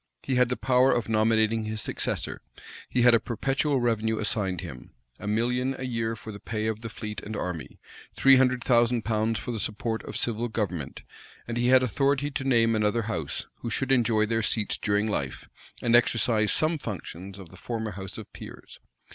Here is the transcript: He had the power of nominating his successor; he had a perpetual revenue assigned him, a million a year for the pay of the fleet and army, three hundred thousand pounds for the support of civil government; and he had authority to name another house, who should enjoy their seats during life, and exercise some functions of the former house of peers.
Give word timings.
He 0.23 0.33
had 0.33 0.49
the 0.49 0.57
power 0.57 0.91
of 0.91 1.09
nominating 1.09 1.65
his 1.65 1.79
successor; 1.79 2.41
he 2.89 3.03
had 3.03 3.13
a 3.13 3.19
perpetual 3.19 3.79
revenue 3.79 4.17
assigned 4.17 4.61
him, 4.61 4.95
a 5.19 5.27
million 5.27 5.75
a 5.77 5.85
year 5.85 6.15
for 6.15 6.31
the 6.31 6.39
pay 6.39 6.65
of 6.65 6.81
the 6.81 6.89
fleet 6.89 7.21
and 7.21 7.35
army, 7.35 7.79
three 8.15 8.37
hundred 8.37 8.63
thousand 8.63 9.03
pounds 9.05 9.37
for 9.37 9.51
the 9.51 9.59
support 9.59 10.01
of 10.05 10.17
civil 10.17 10.47
government; 10.47 11.03
and 11.47 11.55
he 11.55 11.67
had 11.67 11.83
authority 11.83 12.31
to 12.31 12.43
name 12.43 12.75
another 12.75 13.03
house, 13.03 13.45
who 13.57 13.69
should 13.69 13.91
enjoy 13.91 14.25
their 14.25 14.41
seats 14.41 14.75
during 14.75 15.07
life, 15.07 15.47
and 15.83 15.95
exercise 15.95 16.51
some 16.51 16.79
functions 16.79 17.37
of 17.37 17.49
the 17.49 17.55
former 17.55 17.91
house 17.91 18.17
of 18.17 18.33
peers. 18.33 18.79